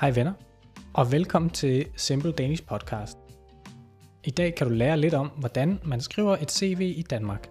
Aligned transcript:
Hej 0.00 0.10
venner, 0.10 0.32
og 0.94 1.12
velkommen 1.12 1.50
til 1.50 1.86
Simple 1.96 2.32
Danish 2.32 2.66
Podcast. 2.66 3.18
I 4.24 4.30
dag 4.30 4.54
kan 4.54 4.66
du 4.66 4.72
lære 4.72 4.96
lidt 4.96 5.14
om, 5.14 5.28
hvordan 5.28 5.80
man 5.84 6.00
skriver 6.00 6.36
et 6.36 6.50
CV 6.50 6.94
i 6.96 7.02
Danmark. 7.02 7.48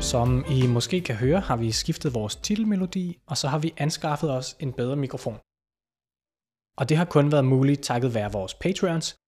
Som 0.00 0.44
I 0.50 0.66
måske 0.66 1.00
kan 1.00 1.14
høre, 1.14 1.40
har 1.40 1.56
vi 1.56 1.72
skiftet 1.72 2.14
vores 2.14 2.36
titelmelodi, 2.36 3.18
og 3.26 3.36
så 3.36 3.48
har 3.48 3.58
vi 3.58 3.74
anskaffet 3.76 4.30
os 4.30 4.56
en 4.60 4.72
bedre 4.72 4.96
mikrofon. 4.96 5.38
Og 6.78 6.88
det 6.88 6.96
har 6.96 7.04
kun 7.04 7.32
været 7.32 7.44
muligt 7.44 7.82
takket 7.82 8.14
være 8.14 8.32
vores 8.32 8.54
Patreons, 8.54 9.19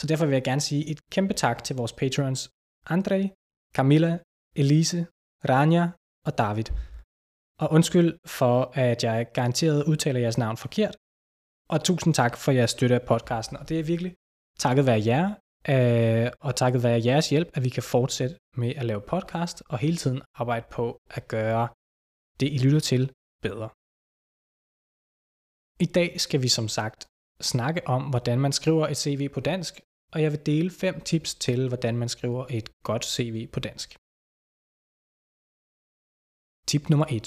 så 0.00 0.06
derfor 0.06 0.26
vil 0.26 0.32
jeg 0.32 0.44
gerne 0.44 0.60
sige 0.60 0.82
et 0.90 1.00
kæmpe 1.10 1.34
tak 1.34 1.64
til 1.64 1.76
vores 1.76 1.92
patrons 1.92 2.50
Andre, 2.94 3.30
Camilla, 3.76 4.18
Elise, 4.56 5.06
Rania 5.48 5.90
og 6.26 6.38
David. 6.38 6.68
Og 7.62 7.72
undskyld 7.76 8.18
for, 8.38 8.72
at 8.74 9.04
jeg 9.04 9.26
garanteret 9.34 9.84
udtaler 9.84 10.20
jeres 10.20 10.38
navn 10.38 10.56
forkert. 10.56 10.96
Og 11.68 11.84
tusind 11.84 12.14
tak 12.14 12.36
for 12.36 12.52
jeres 12.52 12.70
støtte 12.70 12.94
af 12.94 13.02
podcasten. 13.02 13.56
Og 13.56 13.68
det 13.68 13.80
er 13.80 13.84
virkelig 13.84 14.14
takket 14.58 14.86
være 14.86 15.02
jer, 15.10 15.24
øh, 15.72 16.30
og 16.40 16.56
takket 16.56 16.82
være 16.82 17.04
jeres 17.04 17.30
hjælp, 17.30 17.48
at 17.54 17.64
vi 17.64 17.68
kan 17.68 17.82
fortsætte 17.82 18.36
med 18.56 18.74
at 18.80 18.84
lave 18.84 19.02
podcast 19.12 19.62
og 19.68 19.78
hele 19.78 19.96
tiden 19.96 20.22
arbejde 20.34 20.66
på 20.70 21.00
at 21.10 21.28
gøre 21.28 21.68
det, 22.40 22.48
I 22.52 22.58
lytter 22.58 22.80
til, 22.80 23.02
bedre. 23.42 23.68
I 25.84 25.88
dag 25.98 26.20
skal 26.20 26.42
vi 26.42 26.48
som 26.48 26.68
sagt 26.68 27.00
snakke 27.40 27.80
om, 27.86 28.02
hvordan 28.12 28.38
man 28.40 28.52
skriver 28.52 28.88
et 28.88 28.96
CV 28.96 29.28
på 29.28 29.40
dansk, 29.40 29.80
og 30.12 30.22
jeg 30.22 30.30
vil 30.32 30.46
dele 30.46 30.70
fem 30.70 31.00
tips 31.10 31.34
til, 31.34 31.68
hvordan 31.68 31.96
man 31.96 32.08
skriver 32.08 32.46
et 32.58 32.68
godt 32.88 33.04
CV 33.04 33.36
på 33.54 33.60
dansk. 33.60 33.88
Tip 36.68 36.84
nummer 36.90 37.06
1. 37.18 37.24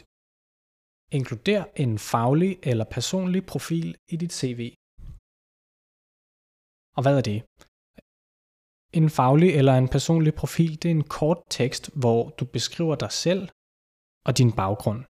Inkluder 1.17 1.63
en 1.83 1.99
faglig 1.99 2.51
eller 2.63 2.85
personlig 2.97 3.45
profil 3.53 3.97
i 4.13 4.15
dit 4.23 4.33
CV. 4.39 4.61
Og 6.97 7.01
hvad 7.03 7.15
er 7.17 7.25
det? 7.31 7.39
En 8.99 9.09
faglig 9.19 9.49
eller 9.59 9.73
en 9.77 9.89
personlig 9.95 10.33
profil, 10.41 10.71
det 10.81 10.87
er 10.91 10.95
en 11.01 11.09
kort 11.19 11.41
tekst, 11.49 11.83
hvor 12.01 12.29
du 12.29 12.45
beskriver 12.45 12.95
dig 12.95 13.11
selv 13.11 13.43
og 14.27 14.37
din 14.37 14.51
baggrund. 14.61 15.01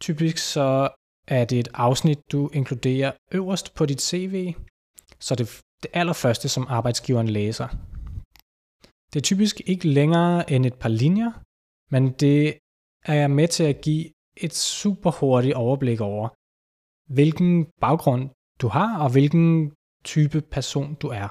Typisk 0.00 0.38
så 0.54 0.68
er 1.36 1.44
det 1.44 1.58
et 1.58 1.68
afsnit, 1.74 2.20
du 2.32 2.50
inkluderer 2.58 3.12
øverst 3.32 3.74
på 3.74 3.86
dit 3.86 4.02
CV, 4.08 4.34
så 5.26 5.32
det 5.34 5.46
det 5.82 5.90
allerførste, 5.92 6.48
som 6.48 6.66
arbejdsgiveren 6.68 7.28
læser. 7.28 7.68
Det 9.12 9.16
er 9.20 9.28
typisk 9.30 9.60
ikke 9.66 9.88
længere 9.88 10.52
end 10.52 10.66
et 10.66 10.74
par 10.74 10.88
linjer, 10.88 11.32
men 11.90 12.12
det 12.12 12.58
er 13.04 13.26
med 13.26 13.48
til 13.48 13.64
at 13.64 13.80
give 13.80 14.04
et 14.36 14.54
super 14.54 15.10
hurtigt 15.10 15.54
overblik 15.54 16.00
over, 16.00 16.28
hvilken 17.12 17.66
baggrund 17.80 18.30
du 18.60 18.68
har, 18.68 18.98
og 19.04 19.12
hvilken 19.12 19.72
type 20.04 20.40
person 20.40 20.94
du 20.94 21.08
er. 21.08 21.28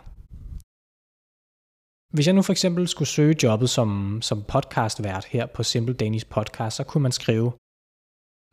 Hvis 2.15 2.27
jeg 2.27 2.35
nu 2.35 2.41
for 2.41 2.51
eksempel 2.51 2.87
skulle 2.87 3.07
søge 3.07 3.35
jobbet 3.43 3.69
som, 3.69 4.19
som 4.21 4.43
podcastvært 4.43 5.25
her 5.25 5.45
på 5.45 5.63
Simple 5.63 5.93
Danish 5.93 6.25
Podcast, 6.29 6.77
så 6.77 6.83
kunne 6.83 7.01
man 7.01 7.11
skrive 7.11 7.51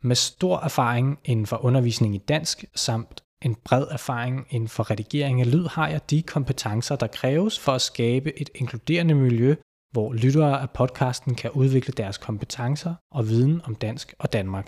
med 0.03 0.15
stor 0.15 0.59
erfaring 0.59 1.19
inden 1.25 1.45
for 1.45 1.65
undervisning 1.65 2.15
i 2.15 2.17
dansk, 2.17 2.65
samt 2.75 3.23
en 3.41 3.55
bred 3.55 3.87
erfaring 3.91 4.47
inden 4.49 4.69
for 4.69 4.91
redigering 4.91 5.41
af 5.41 5.51
lyd, 5.51 5.65
har 5.65 5.87
jeg 5.87 6.09
de 6.09 6.23
kompetencer, 6.23 6.95
der 6.95 7.07
kræves 7.07 7.59
for 7.59 7.71
at 7.71 7.81
skabe 7.81 8.39
et 8.41 8.49
inkluderende 8.55 9.15
miljø, 9.15 9.55
hvor 9.91 10.13
lyttere 10.13 10.61
af 10.61 10.69
podcasten 10.69 11.35
kan 11.35 11.51
udvikle 11.51 11.93
deres 11.93 12.17
kompetencer 12.17 12.95
og 13.11 13.27
viden 13.27 13.61
om 13.67 13.75
dansk 13.75 14.13
og 14.19 14.33
Danmark. 14.33 14.67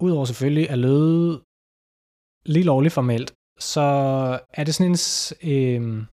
Udover 0.00 0.24
selvfølgelig 0.24 0.70
at 0.70 0.78
lyde 0.78 1.42
lige 2.44 2.64
lovligt 2.64 2.94
formelt, 2.94 3.34
så 3.58 3.80
er 4.52 4.64
det 4.64 4.74
sådan 4.74 4.90
en, 4.90 5.00
øh, 5.52 6.06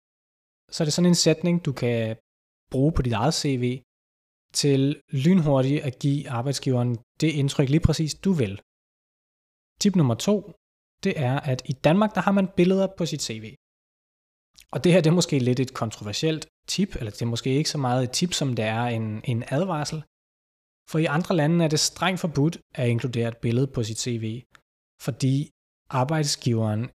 så 0.71 0.83
er 0.83 0.85
det 0.85 0.93
sådan 0.93 1.11
en 1.11 1.15
sætning, 1.15 1.65
du 1.65 1.73
kan 1.73 2.17
bruge 2.71 2.91
på 2.91 3.01
dit 3.01 3.13
eget 3.13 3.33
CV 3.33 3.81
til 4.53 5.01
lynhurtigt 5.09 5.83
at 5.83 5.99
give 5.99 6.29
arbejdsgiveren 6.29 6.97
det 7.21 7.31
indtryk 7.41 7.69
lige 7.69 7.85
præcis 7.87 8.13
du 8.15 8.31
vil. 8.31 8.61
Tip 9.81 9.95
nummer 9.95 10.15
to, 10.15 10.53
det 11.03 11.19
er, 11.19 11.39
at 11.39 11.61
i 11.65 11.73
Danmark, 11.73 12.15
der 12.15 12.21
har 12.21 12.31
man 12.31 12.47
billeder 12.57 12.87
på 12.97 13.05
sit 13.05 13.21
CV. 13.21 13.55
Og 14.71 14.83
det 14.83 14.93
her 14.93 15.01
det 15.01 15.09
er 15.09 15.13
måske 15.21 15.39
lidt 15.39 15.59
et 15.59 15.73
kontroversielt 15.73 16.47
tip, 16.67 16.95
eller 16.95 17.11
det 17.11 17.21
er 17.21 17.25
måske 17.25 17.49
ikke 17.49 17.69
så 17.69 17.77
meget 17.77 18.03
et 18.03 18.11
tip, 18.11 18.33
som 18.33 18.55
det 18.55 18.65
er 18.65 18.83
en, 18.83 19.21
en 19.23 19.43
advarsel. 19.47 20.03
For 20.89 20.99
i 20.99 21.05
andre 21.05 21.35
lande 21.35 21.65
er 21.65 21.69
det 21.69 21.79
strengt 21.79 22.19
forbudt 22.19 22.57
at 22.75 22.89
inkludere 22.89 23.27
et 23.27 23.37
billede 23.37 23.67
på 23.67 23.83
sit 23.83 23.99
CV, 23.99 24.43
fordi 25.01 25.49
arbejdsgiveren 25.89 26.89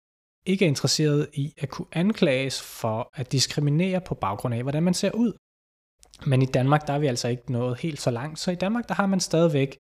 ikke 0.46 0.66
er 0.66 0.70
interesseret 0.70 1.30
i 1.34 1.54
at 1.58 1.70
kunne 1.70 1.88
anklages 1.92 2.62
for 2.62 3.10
at 3.14 3.32
diskriminere 3.32 4.02
på 4.02 4.16
baggrund 4.16 4.54
af, 4.56 4.62
hvordan 4.62 4.84
man 4.84 4.94
ser 4.94 5.12
ud. 5.12 5.34
Men 6.26 6.42
i 6.42 6.46
Danmark, 6.46 6.88
der 6.88 6.94
er 6.94 7.00
vi 7.00 7.08
altså 7.08 7.28
ikke 7.28 7.52
nået 7.52 7.80
helt 7.80 8.02
så 8.02 8.12
langt, 8.12 8.40
så 8.40 8.52
i 8.52 8.56
Danmark, 8.56 8.88
der 8.88 8.94
har 8.94 9.06
man 9.06 9.20
stadigvæk 9.20 9.78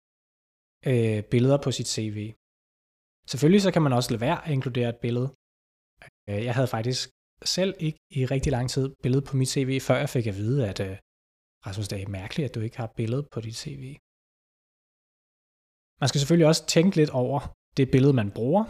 øh, 0.86 1.24
billeder 1.24 1.58
på 1.58 1.72
sit 1.72 1.88
CV. 1.88 2.34
Selvfølgelig 3.32 3.62
så 3.62 3.72
kan 3.72 3.82
man 3.82 3.94
også 3.94 4.12
lade 4.12 4.22
være 4.22 4.46
at 4.46 4.52
inkludere 4.52 4.90
et 4.90 5.00
billede. 5.06 5.30
Øh, 6.30 6.44
jeg 6.48 6.54
havde 6.58 6.68
faktisk 6.68 7.10
selv 7.56 7.74
ikke 7.80 8.00
i 8.20 8.26
rigtig 8.26 8.52
lang 8.52 8.70
tid 8.70 8.96
billede 9.04 9.24
på 9.28 9.38
mit 9.38 9.50
CV, 9.50 9.80
før 9.88 9.98
jeg 10.04 10.10
fik 10.10 10.28
at 10.28 10.36
vide, 10.36 10.70
at 10.70 10.80
øh, 10.80 10.98
Rasmus, 11.66 11.88
det 11.88 12.02
er 12.02 12.08
mærkeligt, 12.08 12.50
at 12.50 12.56
du 12.56 12.60
ikke 12.60 12.78
har 12.78 12.94
billede 13.00 13.24
på 13.34 13.42
dit 13.42 13.56
CV. 13.56 13.84
Man 16.02 16.08
skal 16.10 16.20
selvfølgelig 16.20 16.48
også 16.48 16.64
tænke 16.66 16.96
lidt 16.96 17.10
over 17.10 17.40
det 17.78 17.92
billede, 17.92 18.14
man 18.14 18.32
bruger, 18.32 18.64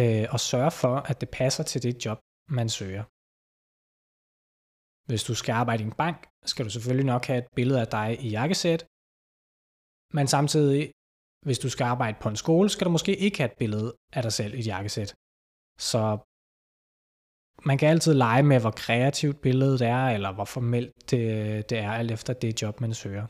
øh, 0.00 0.26
og 0.34 0.40
sørge 0.50 0.70
for, 0.82 0.94
at 1.10 1.20
det 1.20 1.28
passer 1.40 1.64
til 1.70 1.82
det 1.82 1.94
job, 2.04 2.18
man 2.58 2.68
søger. 2.78 3.04
Hvis 5.08 5.24
du 5.28 5.34
skal 5.40 5.52
arbejde 5.52 5.82
i 5.82 5.86
en 5.86 5.98
bank, 6.04 6.18
skal 6.50 6.64
du 6.64 6.70
selvfølgelig 6.70 7.06
nok 7.14 7.24
have 7.24 7.38
et 7.38 7.48
billede 7.56 7.80
af 7.84 7.88
dig 7.96 8.08
i 8.26 8.28
jakkesæt, 8.38 8.80
men 10.16 10.26
samtidig, 10.34 10.82
hvis 11.44 11.58
du 11.58 11.68
skal 11.70 11.84
arbejde 11.84 12.18
på 12.20 12.28
en 12.28 12.36
skole, 12.36 12.68
skal 12.68 12.84
du 12.84 12.90
måske 12.90 13.16
ikke 13.16 13.38
have 13.38 13.50
et 13.52 13.58
billede 13.58 13.96
af 14.12 14.22
dig 14.22 14.32
selv 14.32 14.54
i 14.54 14.58
et 14.58 14.66
jakkesæt. 14.66 15.14
Så 15.78 16.00
man 17.66 17.78
kan 17.78 17.88
altid 17.88 18.14
lege 18.14 18.42
med, 18.42 18.60
hvor 18.60 18.74
kreativt 18.84 19.40
billedet 19.40 19.80
er, 19.82 20.04
eller 20.16 20.32
hvor 20.32 20.44
formelt 20.44 21.10
det, 21.10 21.70
det 21.70 21.78
er, 21.78 21.92
alt 21.92 22.10
efter 22.10 22.32
det 22.32 22.62
job, 22.62 22.80
man 22.80 22.94
søger. 22.94 23.26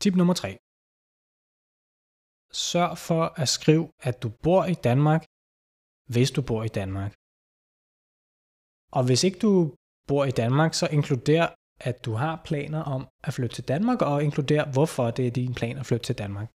Tip 0.00 0.14
nummer 0.16 0.34
3. 0.34 0.48
Sørg 2.52 2.98
for 3.08 3.24
at 3.42 3.48
skrive, 3.48 3.86
at 4.08 4.22
du 4.22 4.28
bor 4.44 4.64
i 4.74 4.76
Danmark, 4.88 5.22
hvis 6.14 6.30
du 6.36 6.42
bor 6.42 6.62
i 6.64 6.72
Danmark. 6.80 7.12
Og 8.96 9.02
hvis 9.06 9.24
ikke 9.26 9.38
du 9.46 9.52
bor 10.08 10.24
i 10.24 10.34
Danmark, 10.42 10.74
så 10.74 10.86
inkluder, 10.96 11.46
at 11.80 12.04
du 12.04 12.12
har 12.12 12.42
planer 12.44 12.82
om 12.82 13.08
at 13.24 13.34
flytte 13.34 13.54
til 13.56 13.68
Danmark, 13.68 14.02
og 14.02 14.24
inkludere, 14.24 14.70
hvorfor 14.72 15.10
det 15.10 15.26
er 15.26 15.30
din 15.30 15.54
plan 15.54 15.78
at 15.78 15.86
flytte 15.86 16.06
til 16.06 16.18
Danmark. 16.18 16.48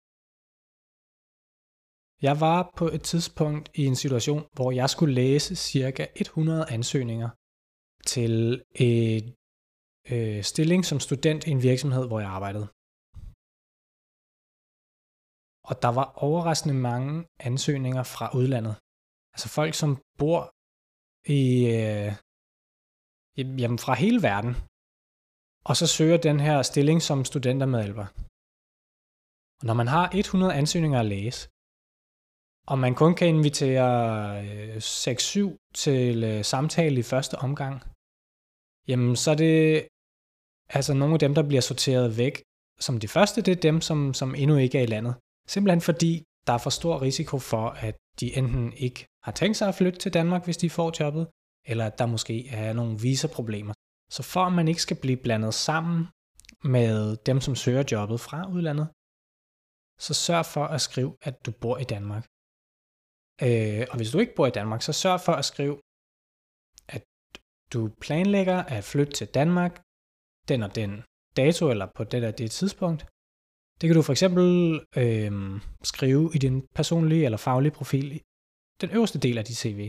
Jeg 2.23 2.41
var 2.41 2.73
på 2.77 2.87
et 2.89 3.03
tidspunkt 3.03 3.71
i 3.75 3.85
en 3.87 3.97
situation, 3.97 4.43
hvor 4.53 4.71
jeg 4.73 4.91
skulle 4.91 5.15
læse 5.15 5.57
cirka 5.57 6.07
100 6.17 6.67
ansøgninger 6.71 7.31
til 8.07 8.65
et 8.75 9.35
øh, 10.13 10.43
stilling 10.43 10.85
som 10.85 11.01
student 11.01 11.47
i 11.47 11.51
en 11.51 11.63
virksomhed, 11.63 12.07
hvor 12.07 12.21
jeg 12.21 12.29
arbejdede. 12.29 12.69
Og 15.69 15.75
der 15.83 15.93
var 15.99 16.07
overraskende 16.27 16.75
mange 16.75 17.27
ansøgninger 17.41 18.03
fra 18.03 18.27
udlandet. 18.39 18.75
Altså 19.35 19.49
folk, 19.59 19.75
som 19.75 19.91
bor 20.19 20.41
i, 21.39 21.43
øh, 21.77 22.11
jamen 23.61 23.79
fra 23.79 23.95
hele 23.95 24.23
verden, 24.31 24.53
og 25.69 25.75
så 25.77 25.87
søger 25.97 26.19
den 26.29 26.39
her 26.47 26.63
stilling 26.63 27.03
som 27.03 27.25
studentermedhjælper. 27.25 28.07
Og 29.61 29.65
når 29.69 29.75
man 29.75 29.89
har 29.89 30.07
100 30.15 30.55
ansøgninger 30.55 31.01
at 31.01 31.11
læse, 31.17 31.49
og 32.73 32.79
man 32.79 32.95
kun 32.95 33.15
kan 33.15 33.29
invitere 33.29 33.93
øh, 34.47 34.77
6-7 34.77 35.73
til 35.75 36.25
øh, 36.25 36.45
samtale 36.45 36.97
i 37.01 37.09
første 37.13 37.35
omgang, 37.47 37.75
jamen 38.89 39.17
så 39.23 39.31
er 39.31 39.39
det 39.47 39.89
altså 40.77 40.93
nogle 40.95 41.15
af 41.15 41.23
dem, 41.25 41.35
der 41.35 41.49
bliver 41.49 41.65
sorteret 41.71 42.19
væk 42.19 42.35
som 42.87 43.01
de 43.01 43.09
første, 43.09 43.43
det 43.43 43.53
er 43.53 43.61
dem, 43.69 43.81
som, 43.81 44.15
som 44.15 44.35
endnu 44.35 44.57
ikke 44.57 44.79
er 44.79 44.83
i 44.83 44.93
landet. 44.95 45.15
Simpelthen 45.49 45.81
fordi 45.81 46.23
der 46.47 46.53
er 46.53 46.59
for 46.59 46.71
stor 46.71 47.03
risiko 47.03 47.39
for, 47.39 47.67
at 47.69 47.97
de 48.21 48.37
enten 48.37 48.73
ikke 48.73 49.07
har 49.27 49.33
tænkt 49.33 49.57
sig 49.57 49.69
at 49.69 49.75
flytte 49.75 49.99
til 49.99 50.15
Danmark, 50.15 50.45
hvis 50.45 50.57
de 50.57 50.71
får 50.71 50.89
jobbet, 51.01 51.25
eller 51.71 51.87
at 51.87 51.99
der 51.99 52.07
måske 52.07 52.49
er 52.49 52.73
nogle 52.73 52.95
visaproblemer. 53.01 53.75
Så 54.11 54.23
for 54.23 54.43
at 54.47 54.53
man 54.53 54.69
ikke 54.69 54.83
skal 54.83 55.01
blive 55.03 55.17
blandet 55.17 55.55
sammen 55.55 56.09
med 56.65 57.17
dem, 57.17 57.41
som 57.41 57.55
søger 57.55 57.85
jobbet 57.93 58.21
fra 58.21 58.39
udlandet, 58.55 58.89
så 60.07 60.15
sørg 60.15 60.47
for 60.55 60.65
at 60.65 60.81
skrive, 60.81 61.17
at 61.23 61.47
du 61.47 61.51
bor 61.63 61.79
i 61.79 61.85
Danmark. 61.95 62.25
Øh, 63.47 63.87
og 63.91 63.97
hvis 63.97 64.11
du 64.11 64.19
ikke 64.19 64.37
bor 64.37 64.47
i 64.47 64.57
Danmark, 64.61 64.83
så 64.83 64.93
sørg 64.93 65.21
for 65.21 65.33
at 65.33 65.45
skrive, 65.45 65.77
at 66.89 67.05
du 67.73 67.81
planlægger 68.01 68.59
at 68.63 68.85
flytte 68.85 69.13
til 69.13 69.27
Danmark 69.27 69.83
den 70.49 70.63
og 70.63 70.75
den 70.75 71.03
dato, 71.37 71.71
eller 71.71 71.87
på 71.97 72.05
det 72.05 72.23
der 72.23 72.31
det 72.31 72.51
tidspunkt. 72.51 73.01
Det 73.81 73.85
kan 73.89 73.97
du 73.97 74.03
for 74.03 74.13
eksempel 74.13 74.47
øh, 74.97 75.61
skrive 75.83 76.31
i 76.35 76.39
din 76.39 76.67
personlige 76.79 77.25
eller 77.25 77.39
faglige 77.39 77.73
profil, 77.73 78.23
den 78.81 78.91
øverste 78.91 79.19
del 79.19 79.39
af 79.39 79.45
dit 79.45 79.57
CV. 79.57 79.81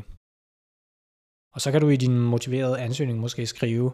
Og 1.55 1.61
så 1.61 1.71
kan 1.71 1.81
du 1.81 1.89
i 1.89 1.95
din 2.05 2.19
motiverede 2.19 2.79
ansøgning 2.79 3.19
måske 3.19 3.45
skrive, 3.45 3.91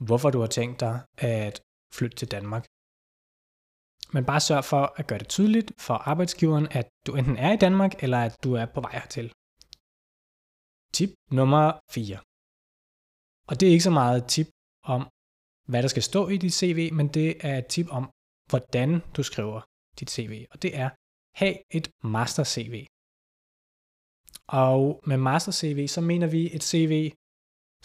hvorfor 0.00 0.30
du 0.30 0.40
har 0.40 0.46
tænkt 0.46 0.80
dig 0.80 1.00
at 1.18 1.62
flytte 1.92 2.16
til 2.16 2.30
Danmark. 2.30 2.66
Men 4.12 4.24
bare 4.24 4.40
sørg 4.40 4.64
for 4.64 4.94
at 4.96 5.06
gøre 5.06 5.18
det 5.18 5.28
tydeligt 5.28 5.72
for 5.78 5.94
arbejdsgiveren, 5.94 6.68
at 6.70 6.88
du 7.06 7.14
enten 7.14 7.36
er 7.36 7.52
i 7.52 7.56
Danmark, 7.56 8.02
eller 8.02 8.18
at 8.18 8.44
du 8.44 8.54
er 8.54 8.66
på 8.66 8.80
vej 8.80 8.92
hertil. 8.92 9.32
Tip 10.92 11.10
nummer 11.30 11.78
4. 11.90 12.18
Og 13.48 13.60
det 13.60 13.68
er 13.68 13.72
ikke 13.72 13.90
så 13.90 13.90
meget 13.90 14.22
et 14.22 14.28
tip 14.28 14.48
om, 14.84 15.08
hvad 15.68 15.82
der 15.82 15.88
skal 15.88 16.02
stå 16.02 16.28
i 16.28 16.36
dit 16.36 16.52
CV, 16.52 16.92
men 16.92 17.08
det 17.08 17.46
er 17.46 17.58
et 17.58 17.66
tip 17.66 17.88
om, 17.90 18.10
hvordan 18.50 19.02
du 19.16 19.22
skriver 19.22 19.60
dit 20.00 20.10
CV. 20.10 20.46
Og 20.50 20.62
det 20.62 20.76
er, 20.76 20.90
have 21.34 21.56
et 21.70 21.90
master 22.02 22.44
CV. 22.44 22.86
Og 24.48 25.00
med 25.06 25.16
master 25.16 25.52
CV, 25.52 25.86
så 25.88 26.00
mener 26.00 26.26
vi 26.26 26.54
et 26.56 26.62
CV, 26.62 27.12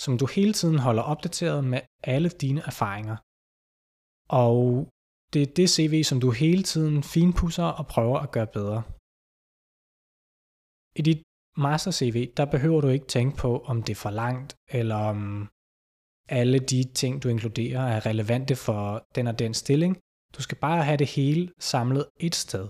som 0.03 0.17
du 0.17 0.25
hele 0.25 0.53
tiden 0.53 0.79
holder 0.79 1.03
opdateret 1.03 1.63
med 1.63 1.81
alle 2.13 2.29
dine 2.29 2.61
erfaringer. 2.71 3.17
Og 4.43 4.59
det 5.33 5.41
er 5.41 5.53
det 5.59 5.69
CV, 5.69 6.03
som 6.03 6.19
du 6.19 6.31
hele 6.31 6.63
tiden 6.63 7.03
finpusser 7.03 7.69
og 7.79 7.87
prøver 7.87 8.19
at 8.19 8.31
gøre 8.31 8.47
bedre. 8.57 8.83
I 10.99 11.01
dit 11.09 11.21
master 11.57 11.91
CV, 11.91 12.17
der 12.37 12.45
behøver 12.45 12.81
du 12.81 12.87
ikke 12.87 13.07
tænke 13.07 13.37
på, 13.37 13.51
om 13.71 13.83
det 13.83 13.93
er 13.93 14.03
for 14.05 14.09
langt, 14.09 14.55
eller 14.77 14.95
om 14.95 15.19
alle 16.39 16.59
de 16.59 16.83
ting, 17.01 17.23
du 17.23 17.27
inkluderer, 17.29 17.81
er 17.81 18.05
relevante 18.05 18.55
for 18.55 18.83
den 19.15 19.27
og 19.27 19.39
den 19.39 19.53
stilling. 19.53 19.93
Du 20.35 20.41
skal 20.41 20.57
bare 20.57 20.83
have 20.83 20.97
det 20.97 21.07
hele 21.07 21.53
samlet 21.59 22.05
et 22.27 22.35
sted. 22.35 22.65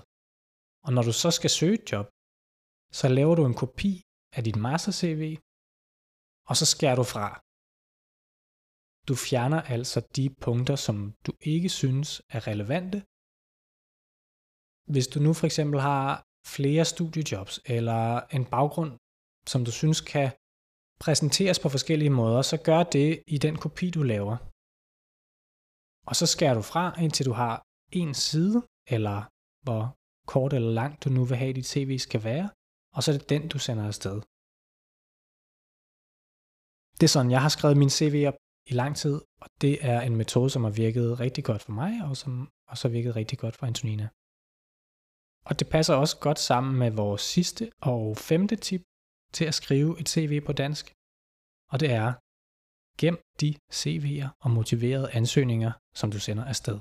Og 0.86 0.94
når 0.94 1.04
du 1.10 1.14
så 1.24 1.32
skal 1.32 1.50
søge 1.50 1.74
et 1.74 1.92
job, 1.92 2.08
så 3.00 3.08
laver 3.08 3.36
du 3.36 3.46
en 3.46 3.60
kopi 3.64 4.02
af 4.38 4.44
dit 4.44 4.56
master 4.56 4.92
CV, 4.92 5.38
og 6.50 6.56
så 6.60 6.66
skærer 6.74 6.98
du 7.02 7.06
fra. 7.14 7.28
Du 9.10 9.16
fjerner 9.28 9.62
altså 9.76 10.00
de 10.18 10.26
punkter, 10.46 10.76
som 10.76 10.98
du 11.26 11.32
ikke 11.42 11.70
synes 11.70 12.08
er 12.36 12.42
relevante. 12.52 12.98
Hvis 14.94 15.08
du 15.14 15.18
nu 15.20 15.32
for 15.40 15.46
eksempel 15.50 15.80
har 15.90 16.08
flere 16.56 16.86
studiejobs 16.94 17.56
eller 17.76 18.02
en 18.38 18.46
baggrund, 18.56 18.92
som 19.52 19.66
du 19.68 19.72
synes 19.72 20.02
kan 20.02 20.30
præsenteres 21.04 21.60
på 21.60 21.70
forskellige 21.70 22.16
måder, 22.22 22.42
så 22.42 22.58
gør 22.70 22.84
det 22.84 23.24
i 23.28 23.38
den 23.38 23.56
kopi, 23.64 23.90
du 23.98 24.04
laver. 24.04 24.38
Og 26.10 26.16
så 26.20 26.26
skærer 26.34 26.56
du 26.60 26.62
fra, 26.72 26.84
indtil 27.04 27.26
du 27.26 27.34
har 27.44 27.56
en 27.92 28.14
side, 28.14 28.58
eller 28.96 29.18
hvor 29.66 29.82
kort 30.32 30.54
eller 30.54 30.72
langt 30.82 31.04
du 31.04 31.10
nu 31.10 31.26
vil 31.26 31.38
have, 31.38 31.54
dit 31.54 31.68
CV 31.74 31.98
skal 31.98 32.24
være, 32.24 32.50
og 32.96 33.04
så 33.04 33.08
er 33.12 33.18
det 33.18 33.30
den, 33.30 33.44
du 33.54 33.60
sender 33.60 33.88
afsted. 33.88 34.22
Det 37.00 37.06
er 37.06 37.14
sådan, 37.16 37.32
jeg 37.32 37.42
har 37.42 37.50
skrevet 37.50 37.78
min 37.78 37.90
CV 37.90 38.26
op 38.28 38.38
i 38.72 38.74
lang 38.74 38.96
tid, 38.96 39.16
og 39.42 39.48
det 39.62 39.86
er 39.92 40.02
en 40.02 40.16
metode, 40.16 40.50
som 40.50 40.64
har 40.64 40.72
virket 40.72 41.20
rigtig 41.20 41.44
godt 41.44 41.62
for 41.62 41.72
mig, 41.72 41.92
og 42.10 42.18
som 42.18 42.50
også 42.68 42.88
har 42.88 42.94
virket 42.94 43.16
rigtig 43.16 43.38
godt 43.40 43.56
for 43.56 43.66
Antonina. 43.66 44.08
Og 45.50 45.60
det 45.60 45.68
passer 45.70 45.94
også 45.96 46.16
godt 46.20 46.40
sammen 46.40 46.80
med 46.80 46.92
vores 46.92 47.22
sidste 47.22 47.72
og 47.82 48.18
femte 48.18 48.56
tip 48.56 48.84
til 49.34 49.46
at 49.46 49.54
skrive 49.54 50.00
et 50.00 50.10
CV 50.10 50.42
på 50.46 50.54
dansk, 50.54 50.86
og 51.72 51.80
det 51.80 51.92
er, 51.92 52.10
gem 53.02 53.16
de 53.42 53.50
CV'er 53.80 54.28
og 54.44 54.50
motiverede 54.52 55.12
ansøgninger, 55.12 55.72
som 56.00 56.12
du 56.12 56.20
sender 56.20 56.46
afsted. 56.46 56.80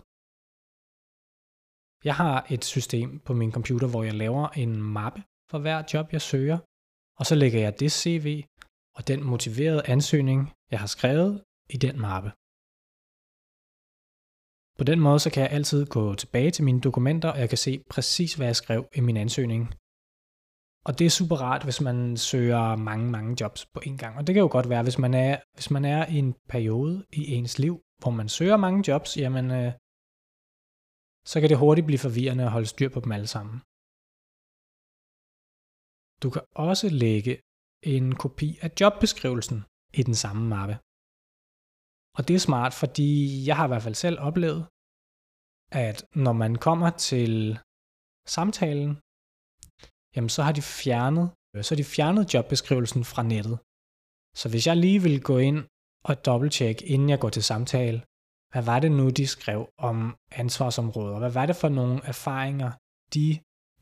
Jeg 2.09 2.15
har 2.23 2.47
et 2.55 2.65
system 2.65 3.09
på 3.27 3.33
min 3.41 3.53
computer, 3.53 3.89
hvor 3.89 4.03
jeg 4.03 4.15
laver 4.15 4.49
en 4.49 4.83
mappe 4.83 5.23
for 5.51 5.59
hver 5.59 5.79
job, 5.93 6.07
jeg 6.13 6.23
søger, 6.23 6.59
og 7.19 7.27
så 7.27 7.35
lægger 7.35 7.61
jeg 7.61 7.81
det 7.81 7.93
CV 7.93 8.45
og 8.99 9.09
den 9.11 9.21
motiverede 9.25 9.87
ansøgning, 9.95 10.41
jeg 10.71 10.81
har 10.81 10.91
skrevet, 10.97 11.45
i 11.75 11.77
den 11.77 11.97
mappe. 12.07 12.31
På 14.79 14.85
den 14.91 15.01
måde 15.01 15.21
så 15.21 15.31
kan 15.35 15.43
jeg 15.43 15.51
altid 15.51 15.87
gå 15.87 16.15
tilbage 16.15 16.51
til 16.51 16.65
mine 16.65 16.81
dokumenter, 16.81 17.29
og 17.33 17.39
jeg 17.43 17.49
kan 17.49 17.59
se 17.59 17.73
præcis, 17.91 18.35
hvad 18.35 18.47
jeg 18.47 18.57
skrev 18.57 18.89
i 18.95 19.01
min 19.01 19.17
ansøgning. 19.17 19.63
Og 20.87 20.99
det 20.99 21.05
er 21.07 21.11
super 21.11 21.37
rart, 21.37 21.65
hvis 21.65 21.81
man 21.81 22.17
søger 22.17 22.77
mange, 22.77 23.11
mange 23.11 23.37
jobs 23.41 23.67
på 23.75 23.81
en 23.87 23.97
gang. 23.99 24.17
Og 24.19 24.27
det 24.27 24.35
kan 24.35 24.41
jo 24.41 24.49
godt 24.53 24.69
være, 24.69 24.83
hvis 24.83 24.99
man 24.99 25.15
er, 25.15 25.41
hvis 25.55 25.71
man 25.71 25.85
er 25.85 26.07
i 26.07 26.17
en 26.25 26.35
periode 26.49 27.07
i 27.13 27.23
ens 27.35 27.59
liv, 27.59 27.75
hvor 28.03 28.11
man 28.11 28.29
søger 28.29 28.57
mange 28.57 28.85
jobs, 28.89 29.17
jamen, 29.17 29.51
øh, 29.51 29.73
så 31.31 31.41
kan 31.41 31.49
det 31.49 31.59
hurtigt 31.59 31.87
blive 31.87 31.99
forvirrende 32.07 32.45
at 32.45 32.51
holde 32.51 32.67
styr 32.67 32.89
på 32.89 33.01
dem 33.01 33.13
alle 33.13 33.27
sammen. 33.27 33.57
Du 36.23 36.29
kan 36.35 36.43
også 36.69 36.89
lægge 36.89 37.33
en 37.83 38.15
kopi 38.15 38.59
af 38.63 38.71
jobbeskrivelsen 38.81 39.65
i 39.95 40.03
den 40.03 40.15
samme 40.15 40.45
mappe. 40.55 40.77
Og 42.17 42.29
det 42.29 42.35
er 42.35 42.47
smart, 42.49 42.75
fordi 42.75 43.11
jeg 43.47 43.57
har 43.57 43.65
i 43.65 43.69
hvert 43.69 43.83
fald 43.83 43.95
selv 43.95 44.19
oplevet, 44.29 44.67
at 45.85 45.99
når 46.15 46.33
man 46.33 46.57
kommer 46.57 46.91
til 46.91 47.59
samtalen, 48.27 48.91
jamen 50.15 50.33
så 50.37 50.43
har 50.43 50.53
de 50.53 50.63
fjernet, 50.63 51.27
øh, 51.55 51.65
så 51.65 51.69
har 51.75 51.77
de 51.83 51.93
fjernet 51.97 52.35
jobbeskrivelsen 52.35 53.05
fra 53.05 53.23
nettet. 53.23 53.59
Så 54.41 54.47
hvis 54.49 54.67
jeg 54.67 54.77
lige 54.77 55.03
vil 55.03 55.23
gå 55.23 55.39
ind 55.39 55.61
og 56.05 56.25
dobbelttjekke, 56.27 56.87
inden 56.87 57.09
jeg 57.09 57.21
går 57.21 57.29
til 57.29 57.43
samtale, 57.43 57.99
hvad 58.53 58.63
var 58.63 58.79
det 58.81 58.93
nu, 58.93 59.11
de 59.11 59.27
skrev 59.27 59.61
om 59.79 60.17
ansvarsområder? 60.31 61.19
Hvad 61.19 61.31
var 61.31 61.47
det 61.47 61.57
for 61.57 61.69
nogle 61.69 62.01
erfaringer, 62.05 62.71
de 63.15 63.27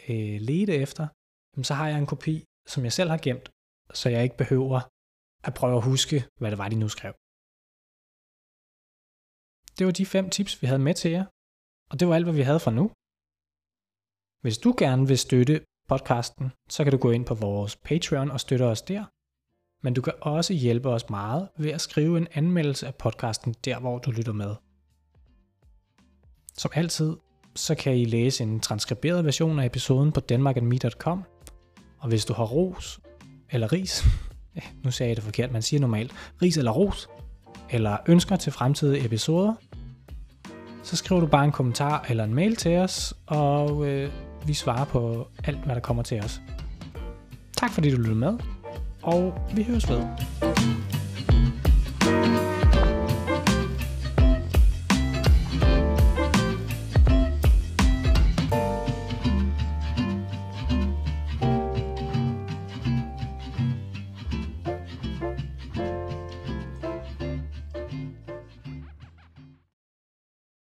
øh, 0.08 0.40
ledte 0.48 0.74
efter? 0.74 1.04
Jamen, 1.52 1.64
så 1.64 1.74
har 1.74 1.88
jeg 1.88 1.98
en 1.98 2.06
kopi, 2.06 2.44
som 2.66 2.84
jeg 2.84 2.92
selv 2.92 3.10
har 3.10 3.18
gemt, 3.18 3.50
så 3.94 4.08
jeg 4.08 4.22
ikke 4.22 4.36
behøver 4.36 4.80
at 5.44 5.54
prøve 5.54 5.76
at 5.76 5.84
huske, 5.84 6.24
hvad 6.40 6.50
det 6.50 6.58
var, 6.58 6.68
de 6.68 6.76
nu 6.76 6.88
skrev. 6.88 7.14
Det 9.78 9.86
var 9.86 9.92
de 9.92 10.06
fem 10.06 10.30
tips, 10.30 10.62
vi 10.62 10.66
havde 10.66 10.78
med 10.78 10.94
til 10.94 11.10
jer, 11.10 11.24
og 11.90 12.00
det 12.00 12.08
var 12.08 12.14
alt, 12.14 12.24
hvad 12.24 12.34
vi 12.34 12.42
havde 12.42 12.60
for 12.60 12.70
nu. 12.70 12.90
Hvis 14.42 14.58
du 14.58 14.74
gerne 14.78 15.06
vil 15.06 15.18
støtte 15.18 15.64
podcasten, 15.88 16.52
så 16.68 16.84
kan 16.84 16.92
du 16.92 16.98
gå 16.98 17.10
ind 17.10 17.26
på 17.26 17.34
vores 17.34 17.76
Patreon 17.76 18.30
og 18.30 18.40
støtte 18.40 18.62
os 18.62 18.82
der. 18.82 19.04
Men 19.82 19.94
du 19.94 20.02
kan 20.02 20.12
også 20.20 20.52
hjælpe 20.52 20.88
os 20.88 21.10
meget 21.10 21.48
ved 21.58 21.70
at 21.70 21.80
skrive 21.80 22.18
en 22.18 22.28
anmeldelse 22.34 22.86
af 22.86 22.94
podcasten 22.94 23.54
der, 23.64 23.80
hvor 23.80 23.98
du 23.98 24.10
lytter 24.10 24.32
med. 24.32 24.54
Som 26.54 26.70
altid, 26.74 27.16
så 27.54 27.74
kan 27.74 27.96
I 27.96 28.04
læse 28.04 28.42
en 28.42 28.60
transkriberet 28.60 29.24
version 29.24 29.58
af 29.58 29.66
episoden 29.66 30.12
på 30.12 30.20
danmarkandme.com. 30.20 31.24
Og 31.98 32.08
hvis 32.08 32.24
du 32.24 32.32
har 32.32 32.44
ros 32.44 33.00
eller 33.50 33.72
ris, 33.72 34.04
ja, 34.56 34.60
nu 34.82 34.90
sagde 34.90 35.08
jeg 35.08 35.16
det 35.16 35.24
forkert, 35.24 35.52
man 35.52 35.62
siger 35.62 35.80
normalt, 35.80 36.12
ris 36.42 36.56
eller 36.56 36.70
ros, 36.70 37.08
eller 37.70 37.96
ønsker 38.06 38.36
til 38.36 38.52
fremtidige 38.52 39.04
episoder, 39.04 39.54
så 40.82 40.96
skriver 40.96 41.20
du 41.20 41.26
bare 41.26 41.44
en 41.44 41.52
kommentar 41.52 42.06
eller 42.08 42.24
en 42.24 42.34
mail 42.34 42.56
til 42.56 42.76
os, 42.76 43.14
og 43.26 43.86
øh, 43.86 44.10
vi 44.46 44.54
svarer 44.54 44.84
på 44.84 45.28
alt, 45.44 45.58
hvad 45.64 45.74
der 45.74 45.80
kommer 45.80 46.02
til 46.02 46.20
os. 46.20 46.40
Tak 47.56 47.70
fordi 47.70 47.90
du 47.90 47.96
lyttede 47.96 48.16
med, 48.16 48.38
og 49.02 49.34
vi 49.54 49.62
høres 49.62 49.88
ved. 49.88 50.02